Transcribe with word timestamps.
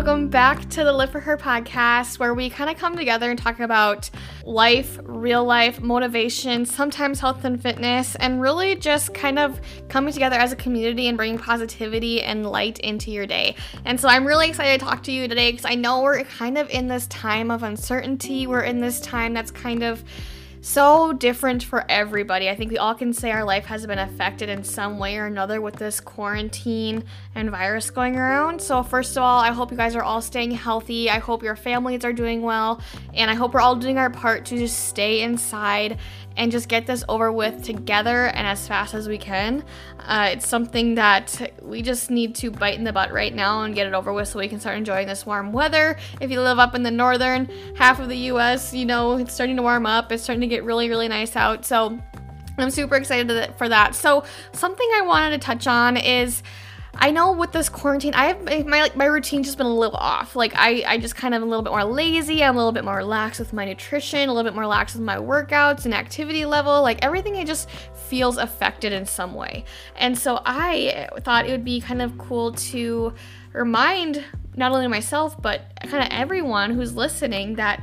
welcome 0.00 0.28
back 0.28 0.66
to 0.70 0.82
the 0.82 0.90
Live 0.90 1.10
for 1.10 1.20
Her 1.20 1.36
podcast, 1.36 2.18
where 2.18 2.32
we 2.32 2.48
kind 2.48 2.70
of 2.70 2.78
come 2.78 2.96
together 2.96 3.28
and 3.28 3.38
talk 3.38 3.60
about 3.60 4.08
life, 4.44 4.98
real 5.02 5.44
life, 5.44 5.82
motivation, 5.82 6.64
sometimes 6.64 7.20
health 7.20 7.44
and 7.44 7.60
fitness, 7.60 8.14
and 8.14 8.40
really 8.40 8.76
just 8.76 9.12
kind 9.12 9.38
of 9.38 9.60
coming 9.90 10.10
together 10.10 10.36
as 10.36 10.52
a 10.52 10.56
community 10.56 11.08
and 11.08 11.18
bringing 11.18 11.36
positivity 11.36 12.22
and 12.22 12.46
light 12.46 12.78
into 12.78 13.10
your 13.10 13.26
day. 13.26 13.54
And 13.84 14.00
so 14.00 14.08
I'm 14.08 14.26
really 14.26 14.48
excited 14.48 14.80
to 14.80 14.86
talk 14.86 15.02
to 15.02 15.12
you 15.12 15.28
today 15.28 15.50
because 15.50 15.66
I 15.66 15.74
know 15.74 16.00
we're 16.00 16.24
kind 16.24 16.56
of 16.56 16.70
in 16.70 16.88
this 16.88 17.06
time 17.08 17.50
of 17.50 17.62
uncertainty. 17.62 18.46
We're 18.46 18.62
in 18.62 18.80
this 18.80 19.02
time 19.02 19.34
that's 19.34 19.50
kind 19.50 19.82
of 19.82 20.02
so 20.60 21.12
different 21.12 21.62
for 21.62 21.84
everybody. 21.88 22.50
I 22.50 22.54
think 22.54 22.70
we 22.70 22.78
all 22.78 22.94
can 22.94 23.12
say 23.12 23.30
our 23.30 23.44
life 23.44 23.64
has 23.66 23.86
been 23.86 23.98
affected 23.98 24.48
in 24.48 24.62
some 24.62 24.98
way 24.98 25.16
or 25.16 25.26
another 25.26 25.60
with 25.60 25.76
this 25.76 26.00
quarantine 26.00 27.04
and 27.34 27.50
virus 27.50 27.90
going 27.90 28.16
around. 28.16 28.60
So, 28.60 28.82
first 28.82 29.16
of 29.16 29.22
all, 29.22 29.40
I 29.40 29.52
hope 29.52 29.70
you 29.70 29.76
guys 29.76 29.96
are 29.96 30.02
all 30.02 30.20
staying 30.20 30.50
healthy. 30.52 31.08
I 31.08 31.18
hope 31.18 31.42
your 31.42 31.56
families 31.56 32.04
are 32.04 32.12
doing 32.12 32.42
well. 32.42 32.80
And 33.14 33.30
I 33.30 33.34
hope 33.34 33.54
we're 33.54 33.60
all 33.60 33.76
doing 33.76 33.98
our 33.98 34.10
part 34.10 34.44
to 34.46 34.58
just 34.58 34.88
stay 34.88 35.22
inside 35.22 35.98
and 36.36 36.50
just 36.50 36.68
get 36.68 36.86
this 36.86 37.04
over 37.08 37.30
with 37.32 37.64
together 37.64 38.26
and 38.26 38.46
as 38.46 38.66
fast 38.66 38.94
as 38.94 39.08
we 39.08 39.18
can. 39.18 39.64
Uh, 39.98 40.30
it's 40.32 40.46
something 40.46 40.94
that 40.94 41.52
we 41.62 41.82
just 41.82 42.10
need 42.10 42.34
to 42.36 42.50
bite 42.50 42.78
in 42.78 42.84
the 42.84 42.92
butt 42.92 43.12
right 43.12 43.34
now 43.34 43.62
and 43.62 43.74
get 43.74 43.86
it 43.86 43.94
over 43.94 44.12
with 44.12 44.28
so 44.28 44.38
we 44.38 44.48
can 44.48 44.60
start 44.60 44.76
enjoying 44.76 45.06
this 45.06 45.26
warm 45.26 45.52
weather. 45.52 45.96
If 46.20 46.30
you 46.30 46.40
live 46.40 46.58
up 46.58 46.74
in 46.74 46.82
the 46.82 46.90
northern 46.90 47.46
half 47.76 48.00
of 48.00 48.08
the 48.08 48.16
US, 48.32 48.72
you 48.72 48.86
know, 48.86 49.16
it's 49.16 49.34
starting 49.34 49.56
to 49.56 49.62
warm 49.62 49.86
up, 49.86 50.12
it's 50.12 50.22
starting 50.22 50.40
to 50.40 50.46
get 50.46 50.64
really, 50.64 50.88
really 50.88 51.08
nice 51.08 51.36
out. 51.36 51.64
So 51.64 51.98
I'm 52.58 52.70
super 52.70 52.96
excited 52.96 53.54
for 53.56 53.68
that. 53.68 53.94
So, 53.94 54.24
something 54.52 54.88
I 54.94 55.02
wanted 55.02 55.40
to 55.40 55.46
touch 55.46 55.66
on 55.66 55.96
is 55.96 56.42
I 56.94 57.10
know 57.10 57.32
with 57.32 57.52
this 57.52 57.68
quarantine, 57.68 58.14
I 58.14 58.26
have 58.26 58.42
my 58.66 58.82
like 58.82 58.96
my 58.96 59.06
routine 59.06 59.42
just 59.42 59.56
been 59.56 59.66
a 59.66 59.74
little 59.74 59.96
off. 59.96 60.36
Like 60.36 60.52
I 60.56 60.84
I 60.86 60.98
just 60.98 61.16
kind 61.16 61.34
of 61.34 61.42
a 61.42 61.44
little 61.44 61.62
bit 61.62 61.70
more 61.70 61.84
lazy. 61.84 62.42
I'm 62.42 62.56
a 62.56 62.58
little 62.58 62.72
bit 62.72 62.84
more 62.84 62.96
relaxed 62.96 63.40
with 63.40 63.52
my 63.52 63.64
nutrition, 63.64 64.28
a 64.28 64.32
little 64.32 64.48
bit 64.48 64.54
more 64.54 64.62
relaxed 64.62 64.96
with 64.96 65.04
my 65.04 65.16
workouts 65.16 65.84
and 65.84 65.94
activity 65.94 66.44
level. 66.44 66.82
Like 66.82 67.04
everything, 67.04 67.36
it 67.36 67.46
just 67.46 67.70
feels 67.70 68.38
affected 68.38 68.92
in 68.92 69.06
some 69.06 69.34
way. 69.34 69.64
And 69.96 70.18
so 70.18 70.42
I 70.44 71.08
thought 71.20 71.46
it 71.46 71.52
would 71.52 71.64
be 71.64 71.80
kind 71.80 72.02
of 72.02 72.18
cool 72.18 72.52
to 72.52 73.14
remind 73.52 74.24
not 74.56 74.72
only 74.72 74.86
myself 74.88 75.40
but 75.40 75.72
kind 75.82 76.04
of 76.04 76.08
everyone 76.10 76.72
who's 76.72 76.94
listening 76.94 77.54
that 77.54 77.82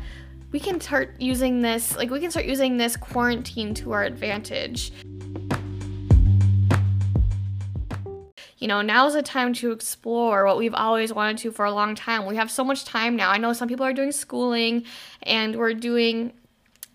we 0.52 0.60
can 0.60 0.80
start 0.80 1.14
using 1.20 1.62
this 1.62 1.96
like 1.98 2.10
we 2.10 2.20
can 2.20 2.32
start 2.32 2.46
using 2.46 2.78
this 2.78 2.96
quarantine 2.96 3.74
to 3.74 3.92
our 3.92 4.04
advantage. 4.04 4.92
You 8.58 8.68
know, 8.68 8.82
now's 8.82 9.14
the 9.14 9.22
time 9.22 9.54
to 9.54 9.72
explore 9.72 10.46
what 10.46 10.58
we've 10.58 10.74
always 10.74 11.14
wanted 11.14 11.38
to 11.40 11.52
for 11.52 11.66
a 11.66 11.72
long 11.72 11.96
time. 11.96 12.26
We 12.26 12.38
have 12.38 12.50
so 12.50 12.64
much 12.64 12.86
time 12.86 13.16
now. 13.16 13.30
I 13.30 13.38
know 13.38 13.54
some 13.54 13.68
people 13.68 13.86
are 13.86 13.94
doing 13.94 14.12
schooling 14.12 14.84
and 15.24 15.56
we're 15.56 15.74
doing 15.74 16.34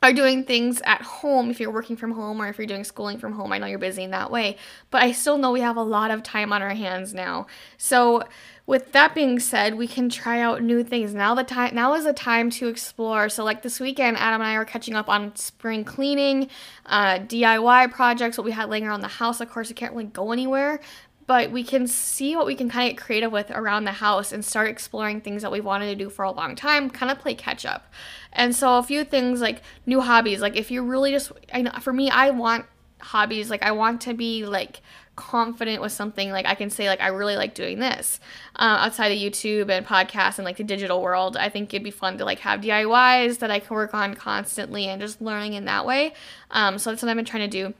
are 0.02 0.12
doing 0.12 0.42
things 0.42 0.82
at 0.84 1.00
home 1.00 1.48
if 1.50 1.60
you're 1.60 1.70
working 1.70 1.96
from 1.96 2.10
home 2.10 2.42
or 2.42 2.48
if 2.48 2.58
you're 2.58 2.66
doing 2.66 2.82
schooling 2.82 3.18
from 3.18 3.32
home. 3.32 3.52
I 3.52 3.58
know 3.58 3.66
you're 3.66 3.78
busy 3.78 4.02
in 4.02 4.10
that 4.10 4.32
way, 4.32 4.56
but 4.90 5.00
I 5.00 5.12
still 5.12 5.38
know 5.38 5.52
we 5.52 5.60
have 5.60 5.76
a 5.76 5.82
lot 5.82 6.10
of 6.10 6.24
time 6.24 6.52
on 6.52 6.60
our 6.60 6.74
hands 6.74 7.14
now. 7.14 7.46
So, 7.78 8.24
with 8.64 8.92
that 8.92 9.14
being 9.14 9.40
said, 9.40 9.74
we 9.74 9.88
can 9.88 10.08
try 10.08 10.40
out 10.40 10.62
new 10.62 10.84
things. 10.84 11.14
Now 11.14 11.34
the 11.34 11.42
time 11.42 11.74
now 11.74 11.94
is 11.94 12.04
the 12.04 12.12
time 12.12 12.48
to 12.50 12.68
explore. 12.68 13.28
So 13.28 13.42
like 13.42 13.62
this 13.62 13.80
weekend, 13.80 14.16
Adam 14.16 14.40
and 14.40 14.48
I 14.48 14.54
are 14.54 14.64
catching 14.64 14.94
up 14.94 15.08
on 15.08 15.34
spring 15.34 15.84
cleaning, 15.84 16.48
uh, 16.86 17.18
DIY 17.18 17.90
projects, 17.90 18.38
what 18.38 18.44
we 18.44 18.52
had 18.52 18.68
laying 18.70 18.86
around 18.86 19.00
the 19.00 19.08
house. 19.08 19.40
Of 19.40 19.50
course, 19.50 19.68
we 19.68 19.74
can't 19.74 19.92
really 19.92 20.04
go 20.04 20.30
anywhere, 20.30 20.80
but 21.26 21.50
we 21.50 21.62
can 21.62 21.86
see 21.86 22.36
what 22.36 22.46
we 22.46 22.54
can 22.54 22.68
kind 22.68 22.88
of 22.88 22.96
get 22.96 23.04
creative 23.04 23.32
with 23.32 23.50
around 23.50 23.84
the 23.84 23.92
house 23.92 24.32
and 24.32 24.44
start 24.44 24.68
exploring 24.68 25.20
things 25.20 25.42
that 25.42 25.52
we've 25.52 25.64
wanted 25.64 25.86
to 25.86 25.94
do 25.94 26.10
for 26.10 26.24
a 26.24 26.30
long 26.30 26.56
time, 26.56 26.90
kind 26.90 27.12
of 27.12 27.18
play 27.18 27.34
catch 27.34 27.64
up. 27.64 27.92
And 28.32 28.54
so 28.54 28.78
a 28.78 28.82
few 28.82 29.04
things 29.04 29.40
like 29.40 29.62
new 29.86 30.00
hobbies, 30.00 30.40
like 30.40 30.56
if 30.56 30.70
you 30.70 30.82
really 30.82 31.10
just 31.10 31.32
I 31.52 31.62
know 31.62 31.72
for 31.80 31.92
me 31.92 32.10
I 32.10 32.30
want 32.30 32.66
hobbies 33.00 33.50
like 33.50 33.62
I 33.62 33.72
want 33.72 34.00
to 34.02 34.14
be 34.14 34.46
like 34.46 34.80
confident 35.14 35.82
with 35.82 35.92
something 35.92 36.30
like 36.30 36.46
I 36.46 36.54
can 36.54 36.70
say 36.70 36.88
like 36.88 37.00
I 37.00 37.08
really 37.08 37.36
like 37.36 37.54
doing 37.54 37.78
this 37.78 38.18
uh, 38.56 38.78
outside 38.80 39.08
of 39.08 39.18
YouTube 39.18 39.70
and 39.70 39.86
podcasts 39.86 40.38
and 40.38 40.44
like 40.44 40.56
the 40.56 40.64
digital 40.64 41.02
world. 41.02 41.36
I 41.36 41.48
think 41.48 41.72
it'd 41.74 41.84
be 41.84 41.90
fun 41.90 42.18
to 42.18 42.24
like 42.24 42.38
have 42.40 42.60
DIYs 42.60 43.38
that 43.38 43.50
I 43.50 43.58
can 43.58 43.76
work 43.76 43.92
on 43.94 44.14
constantly 44.14 44.86
and 44.86 45.00
just 45.00 45.20
learning 45.20 45.54
in 45.54 45.66
that 45.66 45.84
way. 45.84 46.14
Um, 46.50 46.78
so 46.78 46.90
that's 46.90 47.02
what 47.02 47.10
I've 47.10 47.16
been 47.16 47.24
trying 47.24 47.50
to 47.50 47.68
do 47.68 47.74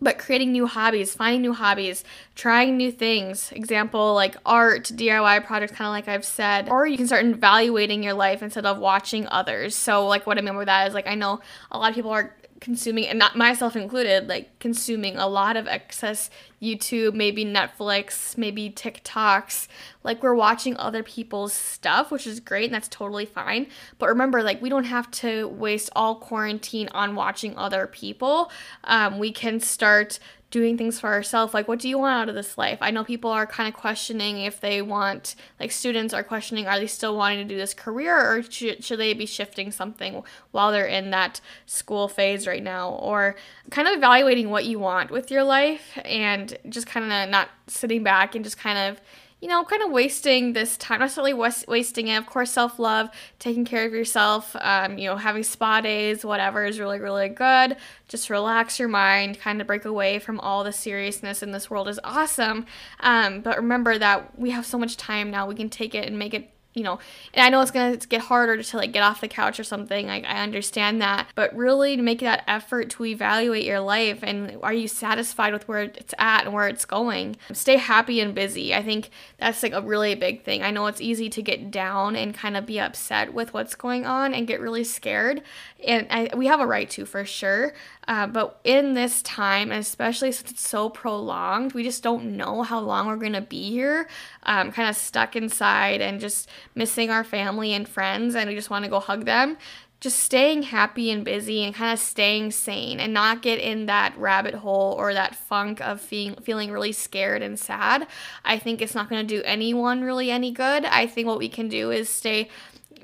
but 0.00 0.18
creating 0.18 0.52
new 0.52 0.66
hobbies, 0.66 1.14
finding 1.14 1.42
new 1.42 1.52
hobbies, 1.52 2.04
trying 2.34 2.76
new 2.76 2.90
things. 2.90 3.52
Example 3.52 4.14
like 4.14 4.36
art, 4.44 4.84
DIY 4.84 5.44
projects, 5.46 5.72
kind 5.72 5.86
of 5.86 5.92
like 5.92 6.08
I've 6.08 6.24
said. 6.24 6.68
Or 6.68 6.86
you 6.86 6.96
can 6.96 7.06
start 7.06 7.24
evaluating 7.24 8.02
your 8.02 8.14
life 8.14 8.42
instead 8.42 8.66
of 8.66 8.78
watching 8.78 9.26
others. 9.28 9.74
So, 9.74 10.06
like, 10.06 10.26
what 10.26 10.38
I 10.38 10.40
mean 10.40 10.54
by 10.54 10.64
that 10.64 10.88
is 10.88 10.94
like, 10.94 11.06
I 11.06 11.14
know 11.14 11.40
a 11.70 11.78
lot 11.78 11.90
of 11.90 11.94
people 11.94 12.10
are 12.10 12.34
consuming 12.60 13.06
and 13.06 13.18
not 13.18 13.36
myself 13.36 13.76
included 13.76 14.28
like 14.28 14.58
consuming 14.58 15.16
a 15.16 15.26
lot 15.26 15.56
of 15.56 15.66
excess 15.66 16.30
youtube 16.62 17.12
maybe 17.12 17.44
netflix 17.44 18.38
maybe 18.38 18.70
tiktoks. 18.70 19.68
Like 20.02 20.22
we're 20.22 20.34
watching 20.34 20.76
other 20.76 21.02
people's 21.02 21.52
stuff 21.52 22.10
which 22.10 22.26
is 22.26 22.40
great 22.40 22.66
and 22.66 22.74
that's 22.74 22.88
totally 22.88 23.26
fine. 23.26 23.66
But 23.98 24.08
remember 24.08 24.42
like 24.42 24.60
we 24.60 24.68
don't 24.68 24.84
have 24.84 25.10
to 25.12 25.48
waste 25.48 25.90
all 25.94 26.16
quarantine 26.16 26.88
on 26.92 27.14
watching 27.14 27.56
other 27.56 27.86
people. 27.86 28.50
Um, 28.84 29.18
we 29.18 29.32
can 29.32 29.60
start 29.60 30.18
doing 30.54 30.78
things 30.78 31.00
for 31.00 31.08
ourselves 31.08 31.52
like 31.52 31.66
what 31.66 31.80
do 31.80 31.88
you 31.88 31.98
want 31.98 32.14
out 32.14 32.28
of 32.28 32.36
this 32.36 32.56
life? 32.56 32.78
I 32.80 32.92
know 32.92 33.02
people 33.02 33.28
are 33.32 33.44
kind 33.44 33.68
of 33.68 33.74
questioning 33.74 34.38
if 34.38 34.60
they 34.60 34.82
want 34.82 35.34
like 35.58 35.72
students 35.72 36.14
are 36.14 36.22
questioning 36.22 36.68
are 36.68 36.78
they 36.78 36.86
still 36.86 37.16
wanting 37.16 37.38
to 37.38 37.44
do 37.52 37.58
this 37.58 37.74
career 37.74 38.16
or 38.16 38.40
should, 38.40 38.84
should 38.84 39.00
they 39.00 39.14
be 39.14 39.26
shifting 39.26 39.72
something 39.72 40.22
while 40.52 40.70
they're 40.70 40.86
in 40.86 41.10
that 41.10 41.40
school 41.66 42.06
phase 42.06 42.46
right 42.46 42.62
now? 42.62 42.90
Or 42.90 43.34
kind 43.72 43.88
of 43.88 43.94
evaluating 43.94 44.48
what 44.48 44.64
you 44.64 44.78
want 44.78 45.10
with 45.10 45.28
your 45.28 45.42
life 45.42 45.98
and 46.04 46.56
just 46.68 46.86
kind 46.86 47.12
of 47.12 47.28
not 47.30 47.48
sitting 47.66 48.04
back 48.04 48.36
and 48.36 48.44
just 48.44 48.56
kind 48.56 48.78
of 48.78 49.00
you 49.44 49.50
know, 49.50 49.62
kind 49.62 49.82
of 49.82 49.90
wasting 49.90 50.54
this 50.54 50.78
time, 50.78 51.00
not 51.00 51.04
necessarily 51.04 51.34
was- 51.34 51.66
wasting 51.68 52.08
it. 52.08 52.16
Of 52.16 52.24
course, 52.24 52.50
self 52.50 52.78
love, 52.78 53.10
taking 53.38 53.66
care 53.66 53.84
of 53.84 53.92
yourself, 53.92 54.56
um, 54.58 54.96
you 54.96 55.06
know, 55.06 55.16
having 55.16 55.42
spa 55.42 55.82
days, 55.82 56.24
whatever 56.24 56.64
is 56.64 56.80
really, 56.80 56.98
really 56.98 57.28
good. 57.28 57.76
Just 58.08 58.30
relax 58.30 58.78
your 58.78 58.88
mind, 58.88 59.38
kind 59.38 59.60
of 59.60 59.66
break 59.66 59.84
away 59.84 60.18
from 60.18 60.40
all 60.40 60.64
the 60.64 60.72
seriousness 60.72 61.42
in 61.42 61.52
this 61.52 61.68
world 61.68 61.88
is 61.88 62.00
awesome. 62.02 62.64
Um, 63.00 63.42
but 63.42 63.58
remember 63.58 63.98
that 63.98 64.38
we 64.38 64.48
have 64.48 64.64
so 64.64 64.78
much 64.78 64.96
time 64.96 65.30
now, 65.30 65.46
we 65.46 65.54
can 65.54 65.68
take 65.68 65.94
it 65.94 66.06
and 66.08 66.18
make 66.18 66.32
it 66.32 66.50
you 66.74 66.82
know, 66.82 66.98
and 67.32 67.44
I 67.44 67.48
know 67.50 67.60
it's 67.60 67.70
gonna 67.70 67.96
get 67.96 68.22
harder 68.22 68.62
to 68.62 68.76
like 68.76 68.92
get 68.92 69.02
off 69.02 69.20
the 69.20 69.28
couch 69.28 69.60
or 69.60 69.64
something. 69.64 70.10
I, 70.10 70.22
I 70.22 70.42
understand 70.42 71.00
that, 71.00 71.28
but 71.34 71.54
really 71.54 71.96
to 71.96 72.02
make 72.02 72.20
that 72.20 72.42
effort 72.48 72.90
to 72.90 73.04
evaluate 73.04 73.64
your 73.64 73.80
life 73.80 74.20
and 74.22 74.58
are 74.62 74.72
you 74.72 74.88
satisfied 74.88 75.52
with 75.52 75.68
where 75.68 75.82
it's 75.82 76.14
at 76.18 76.44
and 76.44 76.52
where 76.52 76.68
it's 76.68 76.84
going? 76.84 77.36
Stay 77.52 77.76
happy 77.76 78.20
and 78.20 78.34
busy. 78.34 78.74
I 78.74 78.82
think 78.82 79.10
that's 79.38 79.62
like 79.62 79.72
a 79.72 79.80
really 79.80 80.14
big 80.16 80.42
thing. 80.42 80.62
I 80.62 80.72
know 80.72 80.86
it's 80.86 81.00
easy 81.00 81.30
to 81.30 81.42
get 81.42 81.70
down 81.70 82.16
and 82.16 82.34
kind 82.34 82.56
of 82.56 82.66
be 82.66 82.80
upset 82.80 83.32
with 83.32 83.54
what's 83.54 83.76
going 83.76 84.04
on 84.04 84.34
and 84.34 84.46
get 84.46 84.60
really 84.60 84.84
scared, 84.84 85.42
and 85.86 86.06
I, 86.10 86.30
we 86.36 86.46
have 86.46 86.60
a 86.60 86.66
right 86.66 86.90
to 86.90 87.04
for 87.04 87.24
sure. 87.24 87.72
Uh, 88.06 88.26
but 88.26 88.60
in 88.64 88.94
this 88.94 89.22
time, 89.22 89.72
especially 89.72 90.30
since 90.30 90.50
it's 90.50 90.68
so 90.68 90.90
prolonged, 90.90 91.72
we 91.72 91.82
just 91.82 92.02
don't 92.02 92.36
know 92.36 92.62
how 92.62 92.78
long 92.78 93.06
we're 93.06 93.16
gonna 93.16 93.40
be 93.40 93.70
here, 93.70 94.08
um, 94.42 94.72
kind 94.72 94.88
of 94.88 94.96
stuck 94.96 95.36
inside 95.36 96.00
and 96.00 96.20
just 96.20 96.48
missing 96.74 97.10
our 97.10 97.24
family 97.24 97.72
and 97.72 97.88
friends 97.88 98.34
and 98.34 98.48
we 98.48 98.54
just 98.54 98.70
want 98.70 98.84
to 98.84 98.90
go 98.90 99.00
hug 99.00 99.24
them 99.24 99.56
just 100.04 100.18
staying 100.18 100.64
happy 100.64 101.10
and 101.10 101.24
busy 101.24 101.64
and 101.64 101.74
kind 101.74 101.90
of 101.90 101.98
staying 101.98 102.50
sane 102.50 103.00
and 103.00 103.14
not 103.14 103.40
get 103.40 103.58
in 103.58 103.86
that 103.86 104.14
rabbit 104.18 104.52
hole 104.52 104.94
or 104.98 105.14
that 105.14 105.34
funk 105.34 105.80
of 105.80 105.98
feeling 105.98 106.36
feeling 106.42 106.70
really 106.70 106.92
scared 106.92 107.40
and 107.40 107.58
sad. 107.58 108.06
I 108.44 108.58
think 108.58 108.82
it's 108.82 108.94
not 108.94 109.08
going 109.08 109.26
to 109.26 109.34
do 109.36 109.42
anyone 109.46 110.02
really 110.02 110.30
any 110.30 110.50
good. 110.50 110.84
I 110.84 111.06
think 111.06 111.26
what 111.26 111.38
we 111.38 111.48
can 111.48 111.68
do 111.68 111.90
is 111.90 112.10
stay 112.10 112.50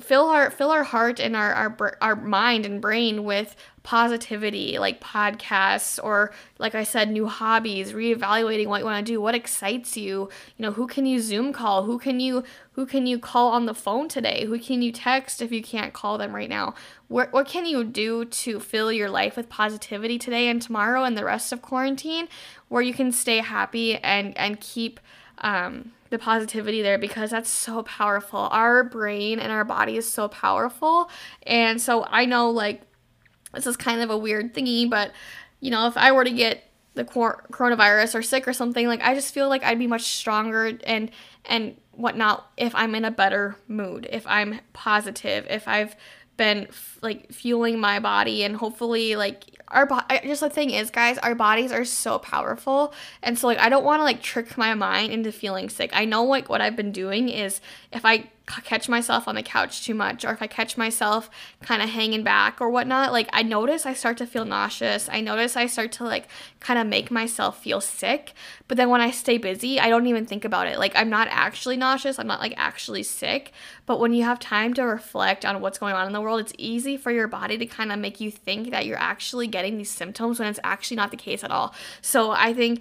fill 0.01 0.27
our 0.27 0.51
fill 0.51 0.71
our 0.71 0.85
heart 0.85 1.21
and 1.21 1.37
our 1.37 1.53
our 1.53 1.99
our 2.01 2.17
mind 2.17 2.67
and 2.67 2.81
brain 2.81 3.25
with 3.25 3.57
positivity 3.83 4.79
like 4.79 5.01
podcasts 5.01 5.99
or 6.03 6.33
like 6.59 6.75
I 6.75 6.85
said 6.85 7.11
new 7.11 7.27
hobbies 7.27 7.93
reevaluating 7.93 8.67
what 8.67 8.81
you 8.81 8.85
want 8.85 9.07
to 9.07 9.13
do 9.13 9.21
what 9.21 9.35
excites 9.35 9.97
you. 9.97 10.29
You 10.57 10.63
know 10.63 10.73
who 10.73 10.87
can 10.87 11.07
you 11.07 11.21
zoom 11.21 11.53
call? 11.53 11.85
Who 11.85 11.99
can 11.99 12.21
you 12.21 12.45
who 12.73 12.87
can 12.87 13.07
you 13.07 13.19
call 13.19 13.53
on 13.53 13.67
the 13.67 13.75
phone 13.75 14.09
today? 14.09 14.45
Who 14.47 14.59
can 14.59 14.83
you 14.83 14.93
text 14.93 15.43
if 15.43 15.53
you 15.53 15.63
can't 15.63 15.93
call 15.93 16.19
them 16.19 16.35
right 16.35 16.49
now? 16.49 16.75
What, 17.09 17.33
what 17.33 17.47
can 17.47 17.67
you 17.67 17.85
do 17.85 18.25
to 18.25 18.61
fill 18.61 18.93
your 18.93 19.11
life 19.11 19.37
with 19.37 19.49
positivity 19.49 20.19
today 20.19 20.49
and 20.49 20.63
tomorrow 20.63 21.05
and 21.05 21.17
the 21.17 21.25
rest 21.25 21.53
of 21.53 21.61
quarantine 21.61 22.29
where 22.69 22.83
you 22.83 22.95
can 22.95 23.13
stay 23.13 23.39
happy 23.39 23.97
and 23.97 24.37
and 24.39 24.61
keep 24.61 25.01
um, 25.39 25.93
the 26.11 26.19
positivity 26.19 26.83
there 26.83 26.99
because 26.99 27.31
that's 27.31 27.49
so 27.49 27.83
powerful. 27.85 28.41
Our 28.51 28.85
brain 28.85 29.39
and 29.39 29.51
our 29.51 29.65
body 29.65 29.97
is 29.97 30.11
so 30.11 30.29
powerful. 30.29 31.09
And 31.45 31.81
so 31.81 32.05
I 32.05 32.27
know, 32.27 32.51
like, 32.51 32.83
this 33.55 33.67
is 33.67 33.77
kind 33.77 34.01
of 34.01 34.11
a 34.11 34.19
weird 34.19 34.55
thingy, 34.55 34.89
but 34.89 35.13
you 35.61 35.71
know, 35.71 35.87
if 35.87 35.97
I 35.97 36.13
were 36.13 36.25
to 36.25 36.31
get 36.31 36.65
the 36.95 37.05
coronavirus 37.05 38.15
or 38.15 38.23
sick 38.23 38.49
or 38.49 38.53
something, 38.53 38.87
like 38.87 39.01
I 39.03 39.15
just 39.15 39.33
feel 39.33 39.49
like 39.49 39.63
I'd 39.63 39.79
be 39.79 39.87
much 39.87 40.03
stronger 40.03 40.79
and 40.85 41.11
and 41.45 41.77
whatnot 41.93 42.51
if 42.57 42.75
I'm 42.75 42.95
in 42.95 43.05
a 43.05 43.11
better 43.11 43.57
mood, 43.69 44.09
if 44.11 44.27
I'm 44.27 44.61
positive, 44.73 45.47
if 45.49 45.69
I've 45.69 45.95
been 46.41 46.67
like 47.03 47.31
fueling 47.31 47.79
my 47.79 48.01
body 48.01 48.43
and 48.45 48.57
hopefully 48.57 49.15
like 49.15 49.45
our 49.69 49.85
bo- 49.85 50.01
just 50.25 50.41
the 50.41 50.49
thing 50.49 50.71
is 50.71 50.91
guys 50.91 51.19
our 51.19 51.35
bodies 51.35 51.71
are 51.71 51.85
so 51.85 52.19
powerful. 52.19 52.95
And 53.23 53.39
so 53.39 53.47
like 53.47 53.59
i 53.59 53.69
don't 53.69 53.85
want 53.85 54.01
to 54.01 54.05
like 54.05 54.23
trick 54.23 54.57
my 54.57 54.73
mind 54.75 55.13
into 55.13 55.33
feeling 55.33 55.69
sick. 55.69 55.91
I 55.93 56.07
know 56.07 56.25
like 56.25 56.49
what 56.49 56.63
i've 56.63 56.77
been 56.77 56.93
doing 56.93 57.29
is 57.29 57.61
if 57.93 58.07
i 58.07 58.25
catch 58.65 58.89
myself 58.89 59.29
on 59.29 59.35
the 59.35 59.43
couch 59.43 59.85
too 59.85 59.95
much 59.95 60.25
or 60.25 60.33
if 60.33 60.43
I 60.43 60.47
catch 60.47 60.77
myself 60.77 61.31
kind 61.63 61.83
of 61.83 61.89
hanging 61.89 62.25
back 62.25 62.61
or 62.61 62.71
whatnot, 62.71 63.13
like 63.13 63.29
I 63.33 63.43
notice 63.43 63.87
I 63.87 63.95
start 63.95 64.17
to 64.19 64.27
feel 64.27 64.45
nauseous. 64.45 65.09
I 65.11 65.21
notice 65.21 65.57
I 65.57 65.67
start 65.67 65.93
to 65.93 66.05
like 66.05 66.29
kind 66.59 66.79
of 66.79 66.87
make 66.87 67.11
myself 67.11 67.63
feel 67.63 67.81
sick. 67.81 68.33
But 68.69 68.77
then 68.77 68.91
when 68.91 69.01
I 69.01 69.11
stay 69.11 69.39
busy, 69.39 69.79
I 69.79 69.89
don't 69.89 70.07
even 70.07 70.27
think 70.27 70.45
about 70.45 70.67
it. 70.67 70.79
Like 70.79 70.93
I'm 70.95 71.11
not 71.11 71.29
actually 71.31 71.77
nauseous, 71.77 72.19
I'm 72.19 72.27
not 72.27 72.41
like 72.41 72.55
actually 72.57 73.03
sick. 73.03 73.53
But 73.87 74.01
when 74.01 74.13
you 74.13 74.25
have 74.25 74.39
time 74.39 74.75
to 74.75 74.83
reflect 74.83 75.45
on 75.45 75.61
what's 75.61 75.79
going 75.79 75.95
on 75.95 76.07
in 76.07 76.13
the 76.13 76.21
world, 76.21 76.41
it's 76.41 76.53
easy 76.59 76.97
for 76.97 77.11
your 77.11 77.29
body 77.29 77.59
to 77.59 77.67
kind 77.67 77.93
of 77.93 77.99
make 77.99 78.21
you 78.21 78.31
think 78.31 78.71
that 78.71 78.87
you're 78.87 78.99
actually 78.99 79.47
getting 79.47 79.79
these 79.79 79.91
symptoms 79.91 80.39
when 80.39 80.49
it's 80.49 80.61
actually 80.65 80.97
not 80.97 81.11
the 81.11 81.17
case 81.17 81.45
at 81.45 81.51
all. 81.51 81.75
So 82.01 82.31
I 82.31 82.53
think 82.53 82.81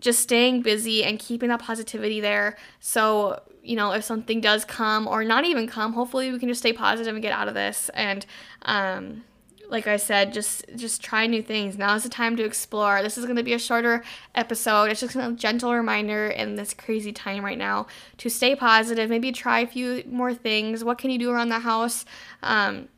just 0.00 0.20
staying 0.20 0.62
busy 0.62 1.04
and 1.04 1.18
keeping 1.18 1.48
that 1.48 1.60
positivity 1.60 2.20
there. 2.20 2.56
So, 2.80 3.40
you 3.62 3.76
know, 3.76 3.92
if 3.92 4.04
something 4.04 4.40
does 4.40 4.64
come 4.64 5.08
or 5.08 5.24
not 5.24 5.44
even 5.44 5.66
come, 5.66 5.92
hopefully 5.92 6.30
we 6.30 6.38
can 6.38 6.48
just 6.48 6.60
stay 6.60 6.72
positive 6.72 7.14
and 7.14 7.22
get 7.22 7.32
out 7.32 7.48
of 7.48 7.54
this. 7.54 7.90
And, 7.94 8.24
um, 8.62 9.24
like 9.68 9.86
I 9.86 9.96
said, 9.96 10.32
just 10.32 10.64
just 10.76 11.02
try 11.02 11.26
new 11.26 11.42
things. 11.42 11.76
Now 11.76 11.94
is 11.94 12.04
the 12.04 12.08
time 12.08 12.36
to 12.36 12.44
explore. 12.44 13.02
This 13.02 13.18
is 13.18 13.24
going 13.24 13.36
to 13.36 13.42
be 13.42 13.52
a 13.52 13.58
shorter 13.58 14.04
episode. 14.34 14.84
It's 14.84 15.00
just 15.00 15.16
a 15.16 15.32
gentle 15.32 15.74
reminder 15.74 16.28
in 16.28 16.54
this 16.54 16.72
crazy 16.72 17.12
time 17.12 17.44
right 17.44 17.58
now 17.58 17.86
to 18.18 18.28
stay 18.28 18.54
positive. 18.54 19.10
Maybe 19.10 19.32
try 19.32 19.60
a 19.60 19.66
few 19.66 20.04
more 20.06 20.32
things. 20.32 20.84
What 20.84 20.98
can 20.98 21.10
you 21.10 21.18
do 21.18 21.30
around 21.30 21.48
the 21.48 21.58
house? 21.58 22.04
Um, 22.42 22.88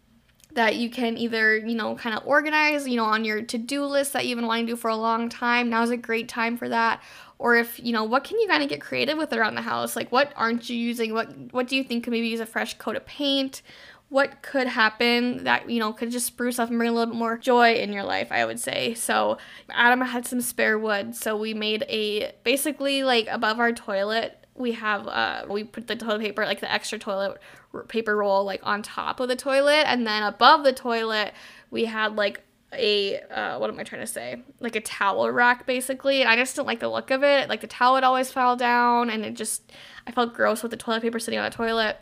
that 0.58 0.74
you 0.74 0.90
can 0.90 1.16
either, 1.16 1.56
you 1.56 1.76
know, 1.76 1.94
kind 1.94 2.18
of 2.18 2.26
organize, 2.26 2.88
you 2.88 2.96
know, 2.96 3.04
on 3.04 3.24
your 3.24 3.42
to-do 3.42 3.84
list 3.84 4.12
that 4.12 4.26
you've 4.26 4.38
been 4.38 4.48
wanting 4.48 4.66
to 4.66 4.72
do 4.72 4.76
for 4.76 4.90
a 4.90 4.96
long 4.96 5.28
time. 5.28 5.70
Now's 5.70 5.90
a 5.90 5.96
great 5.96 6.28
time 6.28 6.56
for 6.56 6.68
that. 6.68 7.00
Or 7.38 7.54
if, 7.54 7.78
you 7.78 7.92
know, 7.92 8.02
what 8.02 8.24
can 8.24 8.40
you 8.40 8.48
kind 8.48 8.64
of 8.64 8.68
get 8.68 8.80
creative 8.80 9.16
with 9.16 9.32
around 9.32 9.54
the 9.54 9.62
house? 9.62 9.94
Like 9.94 10.10
what 10.10 10.32
aren't 10.34 10.68
you 10.68 10.76
using? 10.76 11.14
What 11.14 11.28
what 11.52 11.68
do 11.68 11.76
you 11.76 11.84
think 11.84 12.02
could 12.02 12.10
maybe 12.10 12.26
use 12.26 12.40
a 12.40 12.46
fresh 12.46 12.76
coat 12.76 12.96
of 12.96 13.06
paint? 13.06 13.62
What 14.08 14.42
could 14.42 14.66
happen 14.66 15.44
that, 15.44 15.70
you 15.70 15.78
know, 15.78 15.92
could 15.92 16.10
just 16.10 16.26
spruce 16.26 16.58
up 16.58 16.70
and 16.70 16.78
bring 16.78 16.90
a 16.90 16.92
little 16.92 17.12
bit 17.12 17.18
more 17.18 17.38
joy 17.38 17.74
in 17.74 17.92
your 17.92 18.02
life, 18.02 18.32
I 18.32 18.44
would 18.44 18.58
say. 18.58 18.94
So 18.94 19.38
Adam 19.70 20.00
had 20.00 20.26
some 20.26 20.40
spare 20.40 20.76
wood, 20.76 21.14
so 21.14 21.36
we 21.36 21.54
made 21.54 21.84
a 21.88 22.32
basically 22.42 23.04
like 23.04 23.28
above 23.30 23.60
our 23.60 23.70
toilet 23.70 24.37
we 24.58 24.72
have 24.72 25.06
uh 25.06 25.44
we 25.48 25.64
put 25.64 25.86
the 25.86 25.96
toilet 25.96 26.20
paper 26.20 26.44
like 26.44 26.60
the 26.60 26.70
extra 26.70 26.98
toilet 26.98 27.40
paper 27.88 28.16
roll 28.16 28.44
like 28.44 28.60
on 28.64 28.82
top 28.82 29.20
of 29.20 29.28
the 29.28 29.36
toilet 29.36 29.84
and 29.86 30.06
then 30.06 30.22
above 30.22 30.64
the 30.64 30.72
toilet 30.72 31.32
we 31.70 31.84
had 31.84 32.16
like 32.16 32.42
a 32.72 33.18
uh, 33.20 33.58
what 33.58 33.70
am 33.70 33.78
I 33.78 33.82
trying 33.82 34.02
to 34.02 34.06
say? 34.06 34.42
Like 34.60 34.76
a 34.76 34.80
towel 34.80 35.30
rack 35.30 35.66
basically. 35.66 36.20
And 36.20 36.28
I 36.28 36.36
just 36.36 36.54
didn't 36.54 36.66
like 36.66 36.80
the 36.80 36.88
look 36.88 37.10
of 37.10 37.22
it. 37.22 37.48
Like 37.48 37.60
the 37.60 37.66
towel 37.66 37.94
would 37.94 38.04
always 38.04 38.30
fall 38.30 38.56
down 38.56 39.10
and 39.10 39.24
it 39.24 39.34
just 39.34 39.72
I 40.06 40.12
felt 40.12 40.34
gross 40.34 40.62
with 40.62 40.70
the 40.70 40.76
toilet 40.76 41.02
paper 41.02 41.18
sitting 41.18 41.38
on 41.38 41.50
the 41.50 41.56
toilet. 41.56 41.98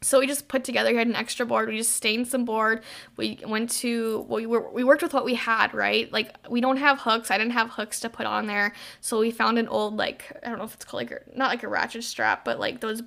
So 0.00 0.20
we 0.20 0.26
just 0.26 0.48
put 0.48 0.64
together, 0.64 0.90
we 0.90 0.96
had 0.96 1.08
an 1.08 1.16
extra 1.16 1.44
board, 1.44 1.68
we 1.68 1.76
just 1.76 1.94
stained 1.94 2.28
some 2.28 2.44
board. 2.44 2.82
We 3.16 3.40
went 3.46 3.70
to, 3.70 4.26
we, 4.28 4.46
were, 4.46 4.70
we 4.70 4.84
worked 4.84 5.02
with 5.02 5.12
what 5.12 5.24
we 5.24 5.34
had, 5.34 5.74
right? 5.74 6.10
Like, 6.12 6.34
we 6.48 6.60
don't 6.60 6.76
have 6.76 7.00
hooks. 7.00 7.30
I 7.30 7.38
didn't 7.38 7.52
have 7.52 7.70
hooks 7.70 8.00
to 8.00 8.10
put 8.10 8.26
on 8.26 8.46
there. 8.46 8.72
So 9.00 9.20
we 9.20 9.30
found 9.30 9.58
an 9.58 9.68
old, 9.68 9.96
like, 9.96 10.38
I 10.44 10.48
don't 10.48 10.58
know 10.58 10.64
if 10.64 10.74
it's 10.74 10.84
called, 10.84 11.10
like, 11.10 11.36
not 11.36 11.50
like 11.50 11.62
a 11.62 11.68
ratchet 11.68 12.04
strap, 12.04 12.44
but 12.44 12.60
like 12.60 12.80
those 12.80 13.02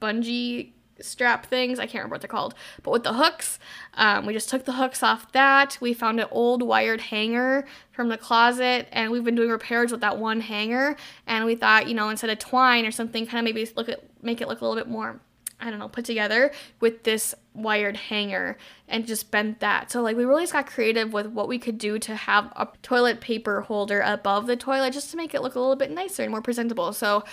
bungee 0.00 0.72
strap 1.00 1.46
things. 1.46 1.78
I 1.78 1.84
can't 1.84 1.94
remember 1.94 2.14
what 2.14 2.20
they're 2.22 2.28
called. 2.28 2.54
But 2.82 2.90
with 2.90 3.04
the 3.04 3.14
hooks, 3.14 3.58
um, 3.94 4.26
we 4.26 4.32
just 4.32 4.48
took 4.48 4.64
the 4.64 4.72
hooks 4.72 5.02
off 5.02 5.30
that. 5.32 5.78
We 5.80 5.94
found 5.94 6.20
an 6.20 6.26
old 6.30 6.62
wired 6.62 7.00
hanger 7.00 7.66
from 7.92 8.08
the 8.08 8.18
closet, 8.18 8.88
and 8.92 9.10
we've 9.10 9.24
been 9.24 9.34
doing 9.34 9.50
repairs 9.50 9.92
with 9.92 10.00
that 10.00 10.18
one 10.18 10.40
hanger. 10.40 10.96
And 11.26 11.44
we 11.44 11.54
thought, 11.54 11.88
you 11.88 11.94
know, 11.94 12.08
instead 12.08 12.30
of 12.30 12.38
twine 12.38 12.86
or 12.86 12.90
something, 12.90 13.26
kind 13.26 13.38
of 13.38 13.44
maybe 13.44 13.68
look 13.76 13.88
at 13.88 14.02
make 14.22 14.40
it 14.40 14.48
look 14.48 14.60
a 14.60 14.64
little 14.64 14.76
bit 14.76 14.90
more 14.90 15.20
I 15.62 15.70
don't 15.70 15.78
know, 15.78 15.88
put 15.88 16.04
together 16.04 16.50
with 16.80 17.04
this 17.04 17.34
wired 17.54 17.96
hanger 17.96 18.58
and 18.88 19.06
just 19.06 19.30
bent 19.30 19.60
that. 19.60 19.92
So 19.92 20.02
like 20.02 20.16
we 20.16 20.24
really 20.24 20.42
just 20.42 20.52
got 20.52 20.66
creative 20.66 21.12
with 21.12 21.28
what 21.28 21.46
we 21.46 21.58
could 21.58 21.78
do 21.78 22.00
to 22.00 22.16
have 22.16 22.46
a 22.56 22.66
toilet 22.82 23.20
paper 23.20 23.60
holder 23.60 24.00
above 24.00 24.46
the 24.46 24.56
toilet 24.56 24.92
just 24.92 25.12
to 25.12 25.16
make 25.16 25.34
it 25.34 25.40
look 25.40 25.54
a 25.54 25.60
little 25.60 25.76
bit 25.76 25.92
nicer 25.92 26.24
and 26.24 26.32
more 26.32 26.42
presentable. 26.42 26.92
So 26.92 27.24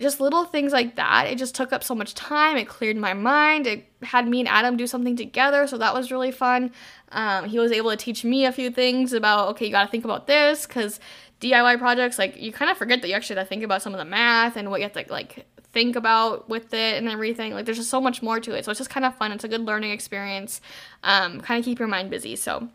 just 0.00 0.18
little 0.18 0.44
things 0.46 0.72
like 0.72 0.96
that. 0.96 1.26
It 1.26 1.36
just 1.36 1.54
took 1.54 1.72
up 1.72 1.84
so 1.84 1.94
much 1.94 2.14
time. 2.14 2.56
It 2.56 2.68
cleared 2.68 2.96
my 2.96 3.12
mind. 3.12 3.66
It 3.66 3.86
had 4.02 4.26
me 4.26 4.40
and 4.40 4.48
Adam 4.48 4.76
do 4.76 4.86
something 4.86 5.16
together, 5.16 5.66
so 5.66 5.78
that 5.78 5.94
was 5.94 6.10
really 6.10 6.32
fun. 6.32 6.72
Um, 7.12 7.44
he 7.48 7.58
was 7.58 7.70
able 7.70 7.90
to 7.90 7.96
teach 7.96 8.24
me 8.24 8.46
a 8.46 8.52
few 8.52 8.70
things 8.70 9.12
about 9.12 9.50
okay, 9.50 9.66
you 9.66 9.72
got 9.72 9.84
to 9.84 9.90
think 9.90 10.04
about 10.04 10.26
this 10.26 10.66
because 10.66 11.00
DIY 11.40 11.78
projects 11.78 12.18
like 12.18 12.40
you 12.40 12.52
kind 12.52 12.70
of 12.70 12.78
forget 12.78 13.02
that 13.02 13.08
you 13.08 13.14
actually 13.14 13.36
have 13.36 13.46
to 13.46 13.48
think 13.48 13.62
about 13.62 13.82
some 13.82 13.92
of 13.92 13.98
the 13.98 14.04
math 14.04 14.56
and 14.56 14.70
what 14.70 14.80
you 14.80 14.84
have 14.84 14.92
to 14.92 15.12
like 15.12 15.46
think 15.74 15.96
about 15.96 16.48
with 16.48 16.72
it 16.72 16.96
and 16.96 17.08
everything. 17.08 17.52
Like 17.52 17.66
there's 17.66 17.76
just 17.76 17.90
so 17.90 18.00
much 18.00 18.22
more 18.22 18.40
to 18.40 18.54
it. 18.54 18.64
So 18.64 18.70
it's 18.70 18.78
just 18.78 18.90
kind 18.90 19.04
of 19.04 19.14
fun. 19.16 19.32
It's 19.32 19.44
a 19.44 19.48
good 19.48 19.60
learning 19.60 19.90
experience. 19.90 20.62
Um, 21.02 21.40
kind 21.40 21.58
of 21.58 21.64
keep 21.64 21.78
your 21.78 21.88
mind 21.88 22.08
busy. 22.08 22.36
So 22.36 22.70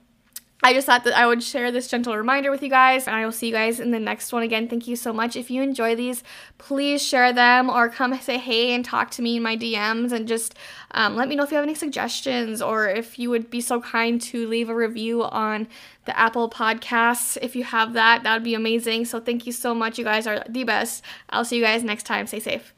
I 0.62 0.74
just 0.74 0.86
thought 0.86 1.06
that 1.06 1.18
I 1.18 1.26
would 1.26 1.42
share 1.42 1.72
this 1.72 1.88
gentle 1.88 2.18
reminder 2.18 2.52
with 2.52 2.62
you 2.62 2.70
guys, 2.70 3.08
and 3.08 3.16
I 3.16 3.24
will 3.24 3.32
see 3.32 3.48
you 3.48 3.54
guys 3.54 3.80
in 3.80 3.92
the 3.92 4.00
next 4.00 4.34
one. 4.34 4.44
Again, 4.44 4.68
thank 4.68 4.90
you 4.90 4.98
so 4.98 5.14
much. 5.14 5.38
If 5.38 5.50
you 5.50 5.62
enjoy 5.62 5.96
these, 5.96 6.22
please 6.58 7.02
share 7.02 7.32
them 7.32 7.70
or 7.70 7.88
come 7.88 8.14
say 8.20 8.38
hey 8.38 8.74
and 8.74 8.84
talk 8.84 9.10
to 9.12 9.22
me 9.22 9.38
in 9.38 9.44
my 9.44 9.56
DMs 9.56 10.12
and 10.12 10.28
just 10.28 10.56
um, 10.92 11.16
let 11.16 11.30
me 11.30 11.38
know 11.38 11.44
if 11.44 11.52
you 11.52 11.56
have 11.56 11.64
any 11.64 11.76
suggestions 11.76 12.62
or 12.62 12.90
if 12.90 13.18
you 13.18 13.30
would 13.30 13.50
be 13.50 13.62
so 13.62 13.80
kind 13.80 14.22
to 14.24 14.48
leave 14.50 14.68
a 14.68 14.76
review 14.76 15.24
on 15.24 15.66
the 16.04 16.20
Apple 16.20 16.50
Podcasts. 16.50 17.38
If 17.42 17.56
you 17.56 17.64
have 17.64 17.94
that, 17.94 18.24
that 18.24 18.34
would 18.34 18.44
be 18.44 18.54
amazing. 18.54 19.06
So 19.06 19.22
thank 19.22 19.46
you 19.46 19.54
so 19.54 19.74
much. 19.74 19.98
You 19.98 20.04
guys 20.04 20.28
are 20.28 20.44
the 20.50 20.66
best. 20.66 21.06
I'll 21.30 21.46
see 21.46 21.56
you 21.56 21.64
guys 21.64 21.86
next 21.86 22.04
time. 22.04 22.28
Stay 22.28 22.42
safe. 22.42 22.74